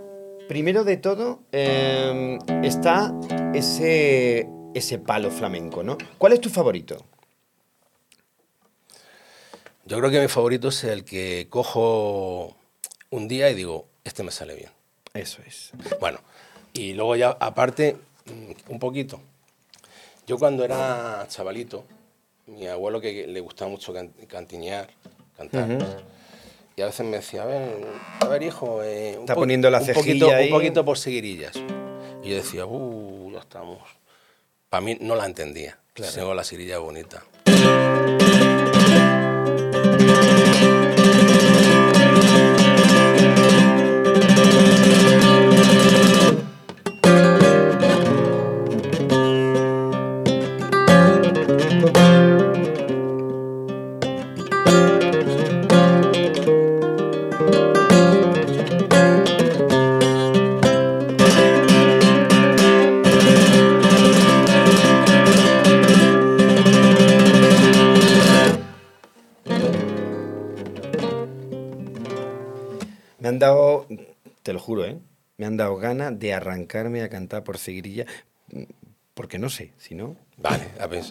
[0.48, 3.12] primero de todo em, está
[3.56, 5.98] ese, ese palo flamenco, ¿no?
[6.20, 7.04] ¿Cuál es tu favorito?
[9.86, 12.56] Yo creo que mi favorito es el que cojo
[13.10, 14.70] un día y digo, este me sale bien.
[15.16, 15.72] Eso es.
[16.00, 16.20] Bueno,
[16.74, 17.98] y luego ya aparte,
[18.70, 19.20] un poquito.
[20.28, 21.86] Yo cuando era chavalito,
[22.46, 24.90] mi abuelo que le gustaba mucho can- cantinear,
[25.36, 26.04] cantar.
[26.76, 27.86] Y a veces me decía, a ver,
[28.20, 30.46] a ver hijo, eh, un Está po- poniendo la un poquito, ahí.
[30.46, 31.54] un poquito por seguirillas.
[32.24, 33.80] Y yo decía, uh, ya estamos.
[34.70, 35.78] Para mí no la entendía.
[35.94, 36.14] Claro.
[36.14, 37.24] Tengo la seguirilla bonita.
[75.42, 78.06] Me han dado ganas de arrancarme a cantar por seguirilla,
[78.52, 78.62] mm,
[79.16, 80.16] porque no sé, si no...
[80.38, 81.04] Vale, a ver,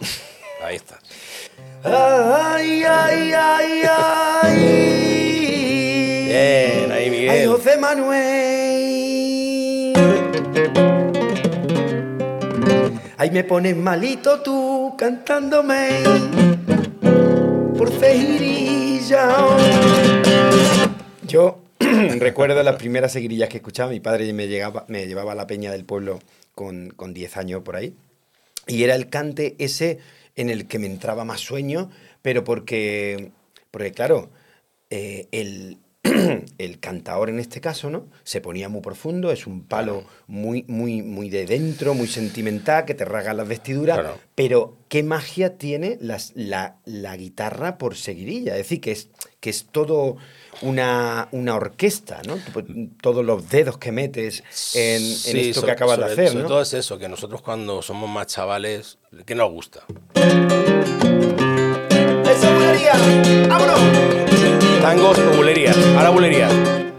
[0.63, 0.99] ahí está.
[1.83, 4.55] Ay, ay, ay, ay.
[6.27, 7.29] Bien, ahí Miguel.
[7.29, 8.21] Ay, José Manuel.
[13.17, 16.03] Ay, me pones malito tú cantándome
[17.77, 19.27] por seguirilla.
[21.27, 21.60] Yo
[22.19, 23.91] recuerdo las primeras seguirillas que escuchaba.
[23.91, 26.19] Mi padre me, llegaba, me llevaba a la peña del pueblo
[26.55, 27.95] con, con 10 años por ahí.
[28.67, 29.99] Y era el cante ese
[30.35, 31.89] en el que me entraba más sueño,
[32.21, 33.31] pero porque,
[33.71, 34.29] porque claro,
[34.89, 35.77] eh, el,
[36.57, 38.07] el cantador en este caso, ¿no?
[38.23, 42.93] Se ponía muy profundo, es un palo muy, muy, muy de dentro, muy sentimental, que
[42.93, 44.19] te rasga las vestiduras, Claro.
[44.35, 49.09] pero qué magia tiene las- la, la guitarra por seguirilla, es decir, que es,
[49.41, 50.15] que es todo
[50.61, 52.37] una, una orquesta, ¿no?
[53.01, 54.43] Todos los dedos que metes
[54.75, 56.47] en, en Sí, esto so- que acabas de sobre- hacer, Sobre ¿no?
[56.47, 59.81] todo es eso, que nosotros cuando somos más chavales, ¿qué nos gusta?
[62.29, 62.93] ¡Esa bulería!
[63.49, 63.79] ¡Vámonos!
[64.81, 65.73] Tangos o bulería.
[65.97, 66.90] Ahora bulería.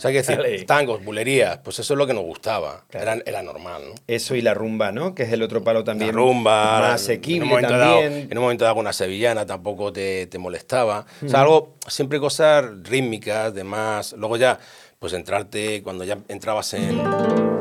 [0.00, 0.62] O sea, que decir, Vale.
[0.64, 2.86] tangos, bulerías, pues eso es lo que nos gustaba.
[2.90, 3.94] Era, era normal, ¿no?
[4.06, 5.14] Eso y la rumba, ¿no?
[5.14, 6.08] Que es el otro palo también.
[6.08, 8.28] La rumba, Más en asequible un momento dado, también.
[8.30, 11.04] en un momento dado una sevillana tampoco te, te molestaba.
[11.20, 11.28] O Mm.
[11.28, 14.14] sea, algo, siempre cosas rítmicas, de más.
[14.14, 14.58] Luego ya,
[14.98, 16.98] pues entrarte, cuando ya entrabas en,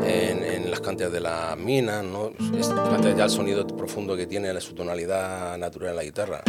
[0.08, 2.32] en, en las cantes de las minas, ¿no?
[2.58, 2.72] Es,
[3.18, 6.42] ya el sonido profundo que tiene, su tonalidad natural en la guitarra.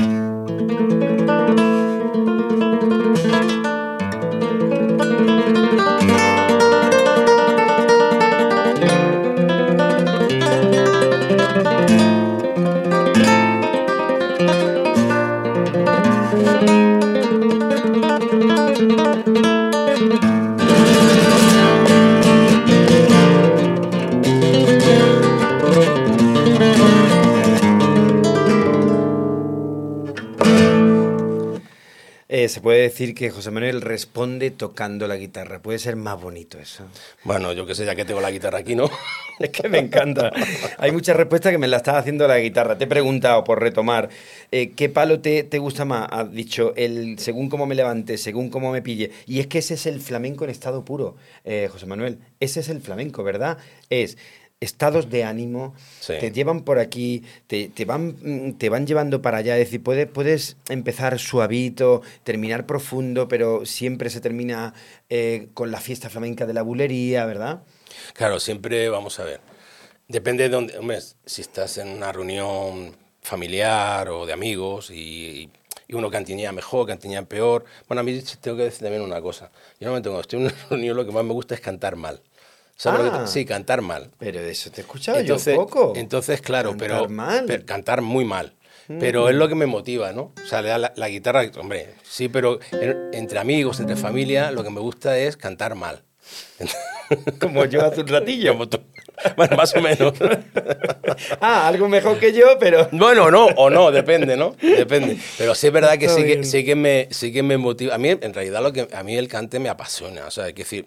[32.40, 35.60] Eh, se puede decir que José Manuel responde tocando la guitarra.
[35.60, 36.84] Puede ser más bonito eso.
[37.22, 38.88] Bueno, yo qué sé, ya que tengo la guitarra aquí, ¿no?
[39.38, 40.30] Es que me encanta.
[40.78, 42.76] Hay muchas respuestas que me las estás haciendo la guitarra.
[42.78, 44.10] Te he preguntado, por retomar,
[44.52, 46.08] eh, ¿qué palo te, te gusta más?
[46.10, 49.10] Has dicho, el según cómo me levante, según cómo me pille.
[49.26, 52.18] Y es que ese es el flamenco en estado puro, eh, José Manuel.
[52.38, 53.56] Ese es el flamenco, ¿verdad?
[53.88, 54.18] Es
[54.60, 56.14] estados de ánimo, Sí.
[56.20, 59.56] te llevan por aquí, te, te van, mm, te van llevando para allá.
[59.58, 64.74] Es decir, puedes, puedes empezar suavito, terminar profundo, pero siempre se termina
[65.08, 67.62] eh, con la fiesta flamenca de la bulería, ¿verdad?
[68.14, 69.40] Claro, siempre vamos a ver.
[70.08, 75.48] Depende de dónde, hombre, si estás en una reunión familiar o de amigos y,
[75.88, 77.64] y uno cantinea mejor, cantinea peor.
[77.88, 79.50] Bueno, a mí tengo que decir también una cosa.
[79.78, 82.20] Yo normalmente cuando estoy en una reunión lo que más me gusta es cantar mal.
[82.80, 83.26] ¿Sabes lo que te- Ah.
[83.26, 84.10] Sí, cantar mal.
[84.18, 85.92] Pero eso te he escuchado Entonces, yo poco.
[85.96, 87.44] entonces claro, Cantar pero, mal.
[87.46, 88.54] pero cantar muy mal.
[88.98, 90.32] Pero es lo que me motiva, ¿no?
[90.42, 94.50] O sea, le da la, la guitarra, hombre, sí, pero en- entre amigos, entre familia,
[94.50, 96.02] lo que me gusta es cantar mal.
[97.40, 98.56] Como yo hace un ratillo.
[99.36, 100.14] Bueno, más o menos.
[101.40, 102.88] Ah, algo mejor que yo, pero...
[102.92, 104.56] Bueno, no, o no, depende, ¿no?
[104.60, 105.18] Depende.
[105.38, 107.94] Pero sí es verdad que Está sí que, sí que me, sí que me motiva.
[107.94, 110.26] A mí, en realidad, lo que a mí el cante me apasiona.
[110.26, 110.86] O sea, hay que decir,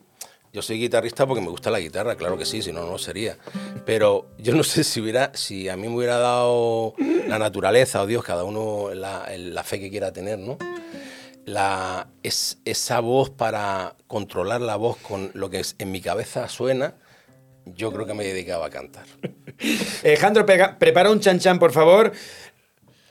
[0.53, 3.37] yo soy guitarrista porque me gusta la guitarra, claro que sí, si no, no sería.
[3.87, 6.93] Pero yo no sé si hubiera, si a mí me hubiera dado
[7.27, 10.59] la naturaleza o Dios, cada uno la, la fe que quiera tener, ¿no?
[11.45, 16.93] La, es, esa voz para controlar la voz con lo que en mi cabeza suena,
[17.65, 19.05] yo creo que me dedicaba a cantar.
[20.03, 22.11] Alejandro, prepara un chan chan, por favor.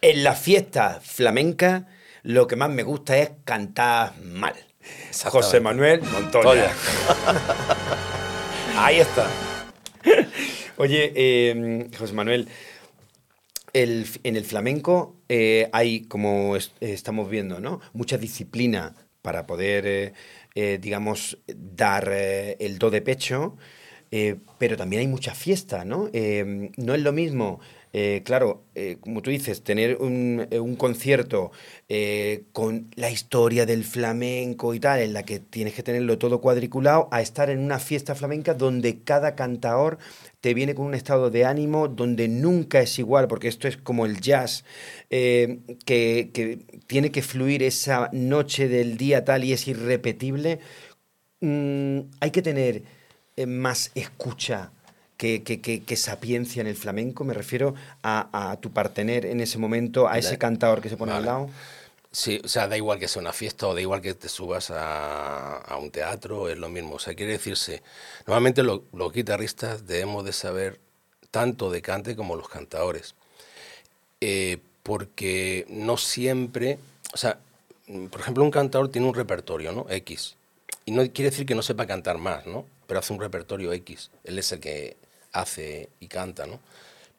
[0.01, 1.89] En la fiesta flamenca,
[2.23, 4.55] lo que más me gusta es cantar mal.
[5.31, 6.73] José Manuel Montoya.
[8.77, 9.29] Ahí está.
[10.77, 12.49] Oye, eh, José Manuel,
[13.73, 17.81] el- en el flamenco eh, hay, como es- estamos viendo, ¿no?
[17.93, 20.13] mucha disciplina para poder, eh,
[20.55, 23.57] eh, digamos, dar el do de pecho,
[24.59, 26.11] pero también hay mucha fiesta, ¿no?
[26.13, 27.61] Eh, no es lo mismo,
[27.95, 31.53] eh, claro, eh, como tú dices, tener un, eh, concierto
[32.53, 37.09] con la historia del flamenco y tal, en la que tienes que tenerlo todo cuadriculado,
[37.13, 39.99] a estar en una fiesta flamenca donde cada cantaor
[40.41, 44.07] te viene con un estado de ánimo donde nunca es igual, porque esto es como
[44.07, 44.65] el jazz,
[45.11, 50.61] que, tiene que fluir esa noche del día tal y es irrepetible.
[51.41, 52.83] Mm, hay que tener
[53.47, 54.73] más escucha
[55.17, 57.25] que, que- que- que sapiencia en el flamenco.
[57.25, 61.13] Me refiero a, a tu partener en ese momento, a ese cantador que se pone
[61.13, 61.51] al lado.
[62.11, 64.71] Sí, o sea, da igual que sea una fiesta o da igual que te subas
[64.71, 66.97] a, a un teatro, es lo mismo.
[66.97, 67.83] O sea, quiere decirse,
[68.27, 70.79] normalmente lo- los guitarristas debemos de saber
[71.31, 73.15] tanto de cante como los cantadores.
[74.21, 76.79] Eh, porque no siempre,
[77.15, 77.39] o sea,
[78.11, 79.87] por ejemplo, un cantador tiene un repertorio, ¿no?
[79.89, 80.35] X.
[80.85, 82.67] Y no quiere decir que no sepa cantar más, ¿no?
[82.93, 84.11] Pero hace un repertorio X.
[84.23, 84.99] Él es el que
[85.33, 86.61] hace y canta, ¿no?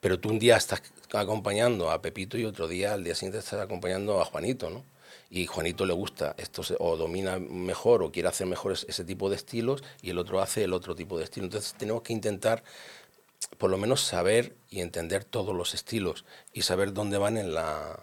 [0.02, 3.60] Pero tú un día estás acompañando a Pepito y otro día, al día siguiente, estás
[3.60, 4.84] acompañando a Juanito, ¿no?
[5.32, 9.32] Y Juanito le gusta esto o domina mejor o quiere hacer mejor es- ese tipo
[9.32, 11.46] de estilos y el otro hace el otro tipo de estilo.
[11.48, 12.64] Entonces tenemos que intentar
[13.58, 18.00] por lo menos saber y entender todos los estilos y saber dónde van en la,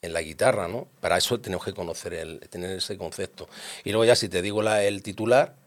[0.00, 0.88] en la guitarra, ¿no?
[1.02, 3.46] Para eso tenemos que conocer el, tener ese concepto.
[3.84, 5.59] Y luego ya si te digo el titular,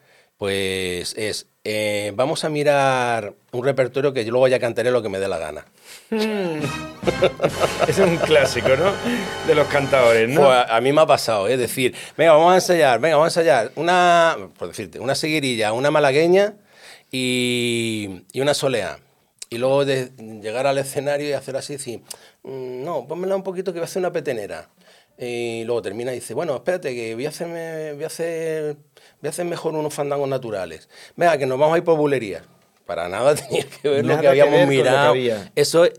[0.43, 5.07] pues es, eh, vamos a mirar un repertorio que yo luego ya cantaré lo que
[5.07, 5.65] me dé la gana.
[6.11, 6.59] Ese
[7.87, 8.91] es un clásico, ¿no?
[9.47, 10.41] De los cantadores, ¿no?
[10.41, 13.37] Pues a, a mí me ha pasado, es decir, venga, vamos a ensayar, venga, vamos
[13.37, 16.55] a ensayar una, por decirte, una seguirilla, una malagueña
[17.09, 18.99] y, y una soleá.
[19.49, 22.01] Y luego de llegar al escenario y hacer así, decir,
[22.43, 24.67] "Mm, no, pónmela un poquito que voy a hacer una petenera.
[25.17, 28.75] y luego termina y dice, bueno, espérate que voy a hacerme, voy a hacer,
[29.23, 30.89] voy a hacer mejor unos fandangos naturales.
[31.15, 32.43] Venga, que nos vamos a ir por bulería.
[32.85, 35.09] Para nada tenía que ver Nada lo que habíamos que mirado.
[35.11, 35.49] había.
[35.55, 35.93] Eso es,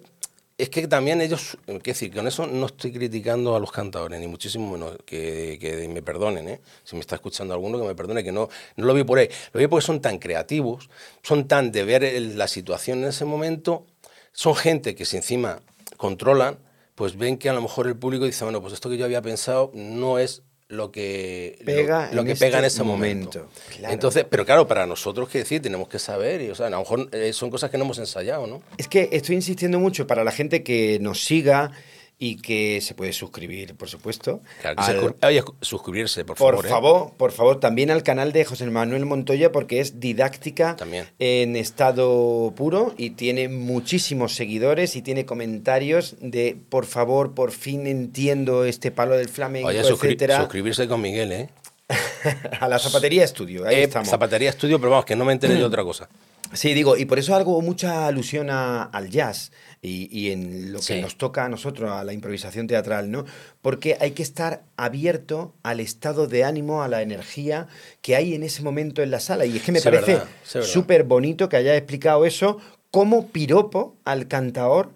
[0.59, 4.27] es que también ellos, quiero decir, con eso no estoy criticando a los cantadores, ni
[4.29, 6.61] muchísimo menos, que, que me perdonen, ¿eh?
[6.85, 9.29] si me está escuchando alguno, que me perdone, que no, no lo vi por ahí.
[9.55, 10.91] Lo vi porque son tan creativos,
[11.23, 13.87] son tan de ver el- la situación en ese momento,
[14.33, 15.61] son gente que si encima
[15.97, 16.59] controlan,
[16.95, 19.23] pues ven que a lo mejor el público dice, bueno, pues esto que yo había
[19.23, 23.41] pensado no es lo que Pega lo, en que pega en este ese momento.
[23.41, 23.61] momento.
[23.77, 23.95] Claro.
[23.95, 26.79] Entonces, pero claro, para nosotros que decir, tenemos que saber y o sea, a lo
[26.79, 28.63] mejor eh, son cosas que no hemos ensayado, ¿no?
[28.79, 31.73] Es que estoy insistiendo mucho para la gente que nos siga
[32.19, 34.41] y que se puede suscribir, por supuesto.
[34.63, 36.67] Claro, se al- cur- oye, suscribirse, por, por favor.
[36.67, 36.69] ¿eh?
[36.69, 41.07] favor, por favor, también al canal de José Manuel Montoya porque es didáctica También.
[41.19, 47.87] en estado puro y tiene muchísimos seguidores y tiene comentarios de por favor, por fin
[47.87, 50.39] entiendo este palo del flamenco, Oye, etcétera.
[50.39, 51.51] suscribirse con Miguel, ¿eh?
[52.61, 54.09] a la zapatería estudio, ahí Eh, estamos.
[54.09, 56.09] Zapatería Estudio, pero vamos, que no me enteré de otra cosa.
[56.53, 59.51] Sí, digo, y por eso hago mucha alusión a- al jazz
[59.83, 61.01] y, y en lo que Sí.
[61.01, 63.25] nos toca a nosotros, a la improvisación teatral, ¿no?
[63.61, 67.67] Porque hay que estar abierto al estado de ánimo, a la energía
[68.03, 69.45] que hay en ese momento en la sala.
[69.47, 70.21] Y es que me Sí, parece
[70.63, 72.59] súper bonito que hayas explicado eso
[72.91, 74.93] como piropo al cantaor.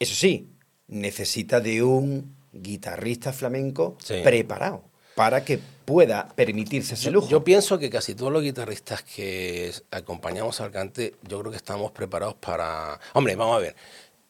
[0.00, 0.48] Eso sí,
[0.88, 4.14] necesita de un guitarrista flamenco Sí.
[4.24, 4.82] preparado
[5.18, 7.28] para que pueda permitirse ese lujo.
[7.28, 11.90] yo pienso que casi todos los guitarristas que acompañamos al cante, yo creo que estamos
[11.90, 13.00] preparados para...
[13.14, 13.74] Hombre, vamos a ver,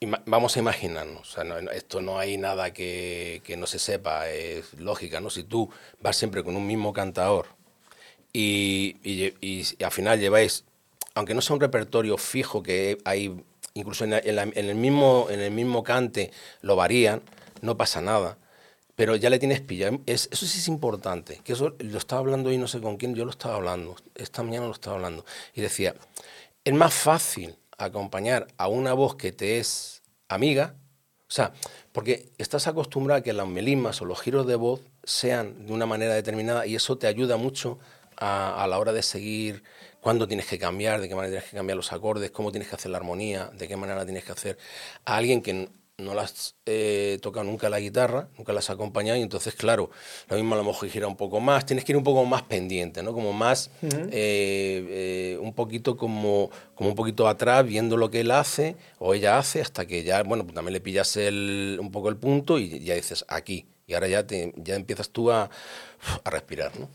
[0.01, 3.67] ima- vamos a imaginarnos, o sea, no- no- esto no hay nada que, que no
[3.67, 5.29] se sepa, es lógica, ¿no?
[5.29, 5.69] Si tú
[6.01, 7.45] vas siempre con un mismo cantador
[8.33, 10.63] y, y al final lleváis,
[11.13, 13.43] aunque no sea un repertorio fijo que hay,
[13.75, 17.21] incluso en, la- en la- en el, mismo, en el mismo cante lo varían,
[17.61, 18.37] no pasa nada.
[18.99, 20.01] Pero ya le tienes pillado.
[20.05, 21.39] Es, eso sí es importante.
[21.45, 23.95] Que eso lo estaba hablando hoy no sé con quién, yo lo estaba hablando.
[24.13, 25.23] Esta mañana lo estaba hablando.
[25.53, 25.95] Y decía,
[26.65, 30.75] es más fácil acompañar a una voz que te es amiga.
[31.21, 31.53] O sea,
[31.93, 35.85] porque estás acostumbrado a que las melismas o los giros de voz sean de una
[35.85, 37.79] manera determinada y eso te ayuda mucho
[38.17, 39.63] a, la hora de seguir
[40.01, 42.75] cuándo tienes que cambiar, de qué manera tienes que cambiar los acordes, cómo tienes que
[42.75, 44.57] hacer la armonía, de qué manera tienes que hacer.
[45.05, 49.21] A alguien que no la has eh, tocado nunca la guitarra, nunca las acompañado y
[49.21, 49.89] entonces, claro,
[50.29, 52.43] lo mismo a lo mejor gira un poco más, tienes que ir un poco más
[52.43, 53.13] pendiente, ¿no?
[53.13, 58.31] Como más, eh, eh, un poquito como, como un poquito atrás, viendo lo que él
[58.31, 62.09] hace o ella hace, hasta que ya, bueno, pues también le pillas el, un poco
[62.09, 63.67] el punto y ya dices, aquí.
[63.87, 65.49] Y ahora ya, te, ya empiezas tú a,
[66.23, 66.89] a respirar, ¿no?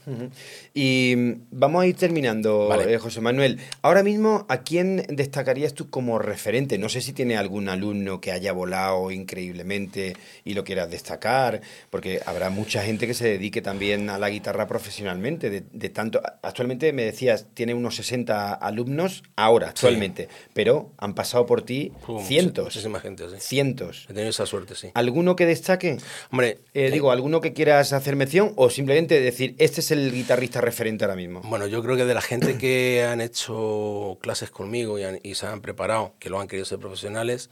[0.73, 2.95] Y mm, vamos a ir terminando, Vale.
[2.95, 3.59] eh, José Manuel.
[3.83, 6.79] Ahora mismo, ¿a quién destacarías tú como referente?
[6.79, 12.21] No sé si tiene algún alumno que haya volado increíblemente y lo quieras destacar, porque
[12.27, 15.51] habrá mucha gente que se dedique también a la guitarra profesionalmente.
[15.51, 21.47] De, de tanto, actualmente me decías, tiene unos 60 alumnos ahora, actualmente, pero han pasado
[21.47, 22.65] por ti mucha- cientos.
[22.65, 23.37] Muchísima gente, sí.
[23.39, 24.05] Cientos.
[24.05, 24.89] He tenido esa suerte, sí.
[24.95, 25.99] ¿Alguno que destaque?
[26.31, 30.61] Hombre, Eh, digo, ¿alguno que quieras hacer mención o simplemente decir, este es el guitarrista
[30.61, 31.41] referente ahora mismo?
[31.45, 35.35] Bueno, yo creo que de la gente que han hecho clases conmigo y, han- y
[35.35, 37.51] se han preparado, que lo han querido ser profesionales,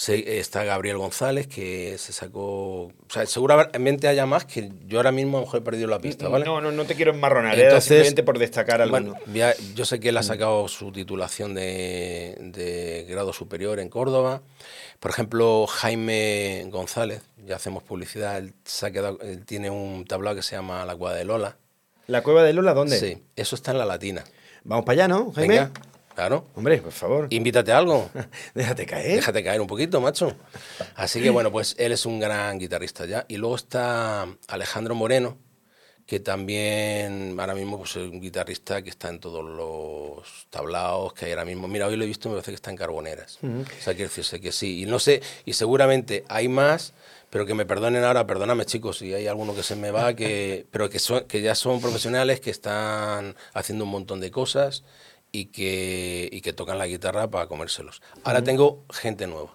[0.00, 2.84] se- está Gabriel González, que se sacó...
[2.84, 5.98] O sea, seguramente haya más que yo ahora mismo a lo mejor he perdido la
[5.98, 6.46] pista, ¿vale?
[6.46, 9.14] No, no, no te quiero enmarronar, era Entonces, simplemente por destacar alguno.
[9.26, 14.40] Bueno, yo sé que él ha sacado su titulación de, de grado superior en Córdoba.
[15.00, 20.34] Por ejemplo, Jaime González, ya hacemos publicidad, él, se ha quedado, él tiene un tablao
[20.34, 21.56] que se llama La Cueva de Lola.
[22.06, 22.98] ¿La cueva de Lola dónde?
[22.98, 24.24] Sí, eso está en la Latina.
[24.64, 25.54] Vamos para allá, ¿no, Jaime?
[25.58, 25.70] Venga,
[26.14, 26.46] claro.
[26.54, 27.26] Hombre, por favor.
[27.30, 28.10] Invítate a algo.
[28.54, 29.16] Déjate caer.
[29.16, 30.36] Déjate caer un poquito, macho.
[30.94, 33.24] Así que bueno, pues él es un gran guitarrista ya.
[33.28, 35.38] Y luego está Alejandro Moreno,
[36.10, 41.26] que también ahora mismo pues, es un guitarrista que está en todos los tablaos que
[41.26, 41.68] hay ahora mismo.
[41.68, 43.38] Mira, hoy lo he visto, me parece que está en Carboneras.
[43.42, 43.60] Ujú.
[43.60, 44.82] O sea, quiere decirse que sí.
[44.82, 46.94] Y no sé, y seguramente hay más,
[47.30, 50.66] pero que me perdonen ahora, perdóname chicos, si hay alguno que se me va, que,
[50.72, 54.82] pero que, son, que ya son profesionales, que están haciendo un montón de cosas
[55.32, 58.02] y que, y que tocan la guitarra para comérselos.
[58.24, 59.54] Ahora tengo gente nueva.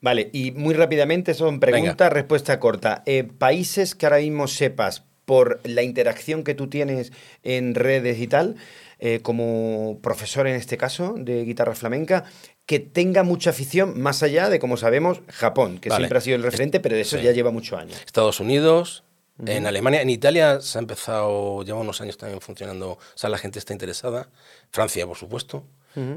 [0.00, 3.02] Vale, y muy rápidamente son pregunta, respuesta corta.
[3.06, 7.12] Eh, países que ahora mismo sepas por la interacción que tú tienes
[7.42, 8.56] en redes y tal,
[9.00, 12.24] eh, como profesor en este caso de guitarra flamenca,
[12.64, 16.02] que tenga mucha afición más allá de, como sabemos, Japón, que Vale.
[16.02, 17.22] siempre ha sido el referente, pero de eso Sí.
[17.24, 18.00] ya lleva muchos años.
[18.06, 19.04] Estados Unidos,
[19.46, 23.38] En Alemania, en Italia se ha empezado, lleva unos años también funcionando, o sea, la
[23.38, 24.28] gente está interesada.
[24.72, 25.64] Francia, por supuesto.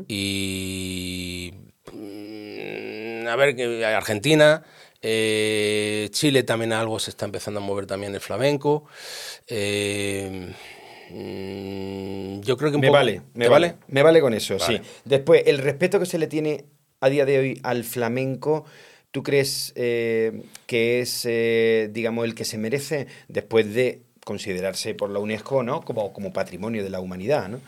[0.08, 1.54] Y.
[1.94, 4.64] mm, A ver, Argentina.
[5.04, 8.86] Eh, Chile también algo se está empezando a mover también el flamenco.
[9.48, 10.54] Eh,
[11.10, 14.58] mm, yo creo que un Me poco- vale, me ¿Te vale, me vale con eso,
[14.58, 14.78] Vale.
[14.78, 14.84] sí.
[15.06, 16.66] Después, el respeto que se le tiene
[17.00, 18.66] a día de hoy al flamenco,
[19.12, 25.10] ¿tú crees eh, que es, eh, digamos, el que se merece después de considerarse por
[25.10, 25.82] la UNESCO, ¿no?
[25.82, 27.60] Como, como patrimonio de la humanidad, ¿no?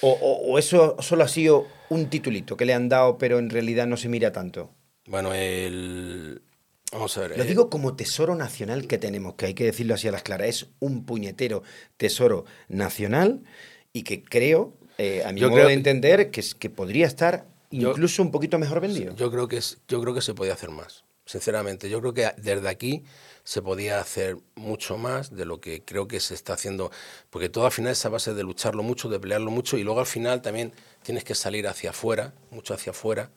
[0.00, 3.50] O, o- o eso solo ha sido un titulito que le han dado, pero en
[3.50, 4.70] realidad no se mira tanto.
[5.06, 6.42] Bueno, el.
[6.92, 7.36] Vamos a ver.
[7.36, 10.22] Lo eh, digo como tesoro nacional que tenemos, que hay que decirlo así a las
[10.22, 11.62] claras, es un puñetero
[11.96, 13.40] tesoro nacional
[13.92, 17.46] y que creo, eh, a mi Yo modo creo de entender, que, que podría estar
[17.70, 19.14] Yo- incluso un poquito mejor vendido.
[19.14, 21.90] Yo creo que yo creo que se podía hacer más, sinceramente.
[21.90, 23.04] Yo creo que desde aquí
[23.44, 26.90] se podía hacer mucho más de lo que creo que se está haciendo,
[27.30, 30.00] porque todo al final es a base de lucharlo mucho, de pelearlo mucho, y luego
[30.00, 33.30] al final también tienes que salir hacia afuera, mucho hacia afuera,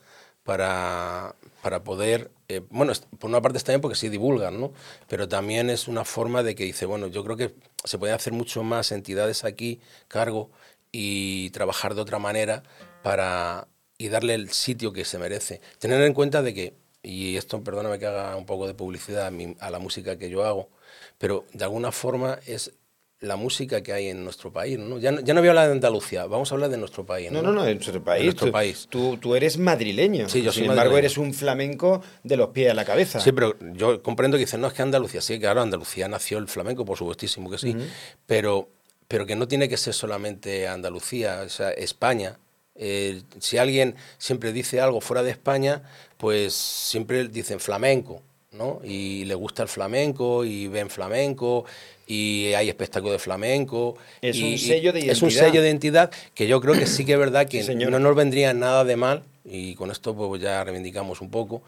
[0.43, 4.73] para, para poder, eh, bueno, por una parte está bien porque sí divulgan, ¿no?
[5.07, 7.53] Pero también es una forma de que dice, bueno, yo creo que
[7.83, 10.49] se puede hacer mucho más entidades aquí, cargo,
[10.91, 12.63] y trabajar de otra manera
[13.03, 13.67] para
[14.05, 15.61] y darle el sitio que se merece.
[15.79, 16.73] Tener en cuenta de que,
[17.03, 20.29] y esto perdóname que haga un poco de publicidad a, mi- a la música que
[20.29, 20.69] yo hago,
[21.17, 22.71] pero de alguna forma es
[23.19, 24.79] la música que hay en nuestro país.
[24.79, 24.97] ¿no?
[24.97, 27.31] Ya, no, ya no voy a hablar de Andalucía, vamos a hablar de nuestro país.
[27.31, 28.23] No, no, no, en nuestro país.
[28.23, 28.87] nuestro tú, país.
[28.89, 30.27] Tú, tú eres madrileño.
[30.27, 30.97] Sí, yo Sin soy embargo, madrileño.
[30.97, 33.19] eres un flamenco de los pies a la cabeza.
[33.19, 36.47] Sí, pero yo comprendo que dicen, no, es que Andalucía, sí, claro, Andalucía nació el
[36.47, 37.85] flamenco, por supuestísimo que sí, Ujú.
[38.25, 38.69] pero,
[39.07, 42.39] pero que no tiene que ser solamente Andalucía, o sea, España.
[42.75, 45.83] Eh, si alguien siempre dice algo fuera de España,
[46.17, 48.79] pues siempre dicen flamenco, ¿no?
[48.83, 51.65] Y le gusta el flamenco y ven flamenco
[52.07, 53.97] y hay espectáculo de flamenco.
[54.21, 55.47] Es y- un sello de Es un identidad.
[55.47, 58.15] sello de identidad que yo creo que sí que es verdad que Sí, no nos
[58.15, 61.61] vendría nada de mal, y con esto pues ya reivindicamos un poco,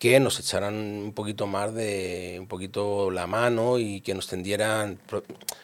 [0.00, 4.98] que nos echaran un poquito más de, un poquito la mano y que nos tendieran,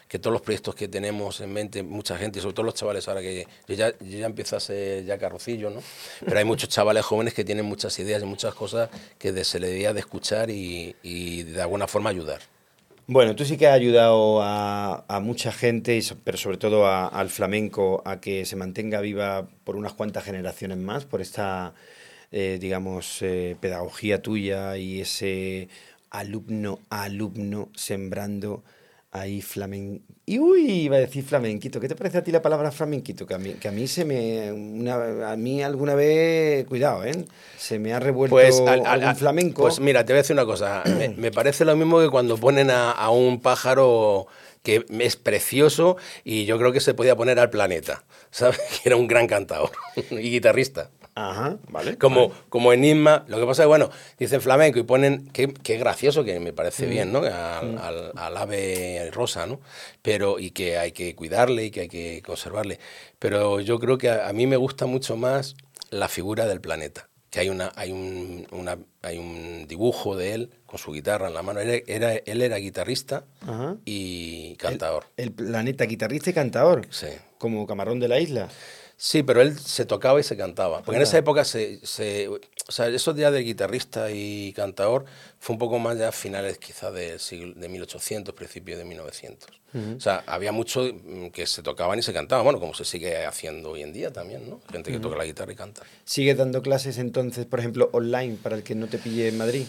[0.07, 3.21] que todos los proyectos que tenemos en mente, mucha gente, sobre todo los chavales ahora
[3.21, 5.81] que yo ya, yo ya empiezo a ser ya carrocillo, ¿no?
[6.23, 9.69] Pero hay muchos chavales jóvenes que tienen muchas ideas y muchas cosas que se le
[9.69, 12.41] debía de escuchar y, y de alguna forma ayudar.
[13.07, 18.01] Bueno, tú sí que has ayudado a, mucha gente, pero sobre todo a- al flamenco,
[18.05, 21.73] a que se mantenga viva por unas cuantas generaciones más, por esta,
[22.31, 25.69] eh, digamos, eh, pedagogía tuya y ese
[26.09, 28.63] alumno a alumno sembrando
[29.11, 30.03] ahí flamenco.
[30.25, 31.79] Y uy, iba a decir flamenquito.
[31.79, 33.25] ¿Qué te parece a ti la palabra flamenquito?
[33.25, 34.51] Que a mí, que a mí se me.
[34.51, 36.65] una- a mí alguna vez.
[36.67, 37.25] Cuidado, ¿eh?
[37.57, 39.61] Se me ha revuelto Pues, al- al- algún flamenco.
[39.61, 40.83] Pues mira, te voy a decir una cosa.
[40.99, 44.27] Me, me parece lo mismo que cuando ponen a, a un pájaro
[44.63, 48.59] que es precioso y yo creo que se podía poner al planeta, ¿sabes?
[48.83, 49.71] Que era un gran cantador
[50.11, 50.91] y guitarrista.
[51.19, 51.97] Ajá, vale.
[51.97, 53.25] Como, como enigma.
[53.27, 53.89] Lo que pasa es, bueno,
[54.19, 56.89] dicen flamenco y ponen, qué, qué gracioso, que me parece Mm.
[56.89, 57.19] bien, ¿no?
[57.23, 57.77] Al, Mm.
[57.79, 59.59] al- al ave rosa, ¿no?
[60.03, 62.79] Pero, y que hay que cuidarle y que hay que conservarle.
[63.17, 65.55] Pero yo creo que a, a mí me gusta mucho más
[65.89, 67.09] la figura del planeta.
[67.31, 71.33] Que hay, una, hay, un, una- hay un dibujo de él con su guitarra en
[71.33, 71.59] la mano.
[71.59, 73.75] Él era, él era guitarrista Ajá.
[73.85, 75.05] y cantador.
[75.17, 76.87] El planeta guitarrista y cantador.
[76.91, 77.07] Sí.
[77.37, 78.49] Como camarón de la isla.
[78.99, 80.81] Sí, pero él se tocaba y se cantaba.
[80.81, 85.05] Porque en esa época, se, se- o sea, eso ya de guitarrista y cantador
[85.39, 89.49] fue un poco más ya finales quizás del siglo, de 1800, principios de 1900.
[89.75, 89.97] Ujú.
[89.97, 93.23] O sea, había muchos mm, que se tocaban y se cantaban, bueno, como se sigue
[93.25, 94.61] haciendo hoy en día también, ¿no?
[94.71, 95.83] Gente que toca la guitarra y canta.
[96.03, 99.67] ¿Sigues dando clases entonces, por ejemplo, online para el que no te pille en Madrid?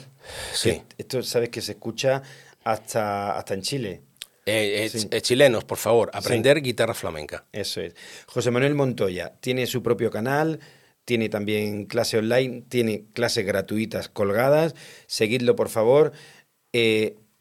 [0.55, 0.71] Sí.
[0.71, 2.23] Que esto sabes que se escucha
[2.65, 4.01] hasta, hasta en Chile.
[4.49, 5.09] Eh, eh, Sí.
[5.11, 7.45] eh, chilenos, por favor, aprender guitarra flamenca.
[7.53, 7.95] Eso es.
[8.27, 10.59] José Manuel Montoya tiene su propio canal,
[11.05, 14.75] tiene también clase online, tiene clases gratuitas colgadas.
[15.07, 16.13] Seguidlo, por favor.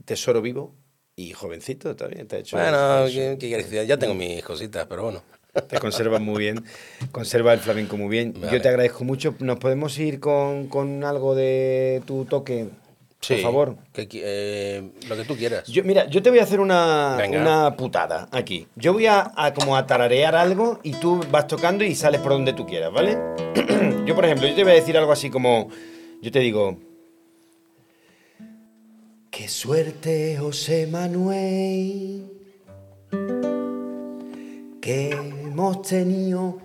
[0.05, 0.73] Tesoro Vivo
[1.15, 2.27] y jovencito también.
[2.27, 3.85] Te ha hecho Bueno, ¿qué, qué?
[3.85, 5.23] Ya tengo mis cositas, pero bueno.
[5.67, 6.63] Te conservas muy bien,
[7.11, 8.33] conserva el flamenco muy bien.
[8.51, 9.33] Yo te agradezco mucho.
[9.39, 12.67] ¿Nos podemos ir con, con algo de tu toque?
[13.19, 13.75] Sí, Por favor.
[13.93, 15.67] que eh, lo que tú quieras.
[15.67, 18.67] Yo, mira, yo te voy a hacer una, una putada aquí.
[18.75, 22.33] Yo voy a, a como a tararear algo y tú vas tocando y sales por
[22.33, 23.17] donde tú quieras, ¿vale?
[24.05, 25.67] yo, por ejemplo, yo te voy a decir algo así como,
[26.21, 26.77] yo te digo,
[29.31, 32.31] qué suerte, José Manuel,
[34.79, 36.59] que hemos tenido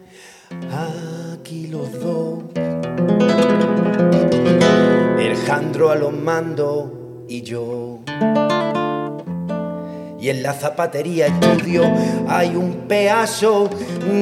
[1.33, 2.45] aquí los dos.
[5.27, 6.91] Alejandro a los mandos
[7.29, 8.01] y yo.
[10.21, 11.85] Y en la zapatería estudio
[12.29, 13.71] hay un pedazo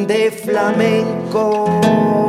[0.07, 2.20] de flamenco.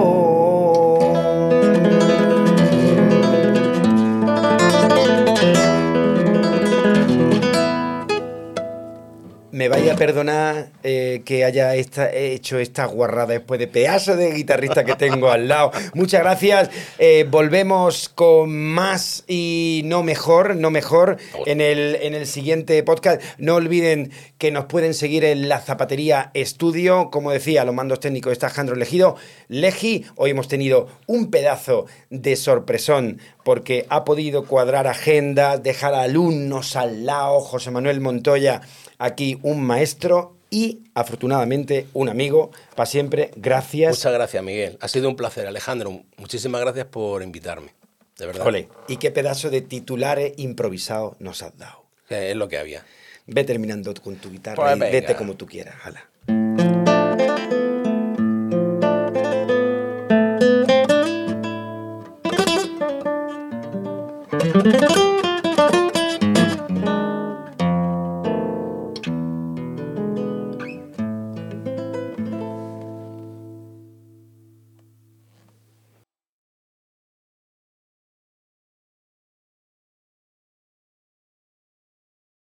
[9.97, 15.47] Perdonar eh, que haya hecho esta guarrada después de pedazo de guitarrista que tengo al
[15.47, 15.71] lado.
[15.93, 16.69] Muchas gracias.
[16.97, 23.21] Eh, volvemos con más y no mejor, no mejor en el, en el siguiente podcast.
[23.37, 27.09] No olviden que nos pueden seguir en la Zapatería Estudio.
[27.11, 29.15] Como decía, los mandos técnicos está Alejandro Elegido.
[29.47, 36.75] Legi, hoy hemos tenido un pedazo de sorpresón porque ha podido cuadrar agendas, dejar alumnos
[36.75, 38.61] al lado, José Manuel Montoya,
[39.01, 43.31] aquí un maestro y afortunadamente un amigo para siempre.
[43.35, 43.97] Gracias.
[43.97, 44.77] Muchas gracias, Miguel.
[44.79, 46.03] Ha sido un placer, Alejandro.
[46.17, 47.73] Muchísimas gracias por invitarme.
[48.17, 48.45] De verdad.
[48.45, 51.85] Ole, y qué pedazo de titulares improvisados nos has dado.
[52.09, 52.85] Eh, es lo que había.
[53.25, 54.91] Ve terminando con tu guitarra pues y venga.
[54.91, 55.75] vete como tú quieras.
[55.75, 56.07] Jala.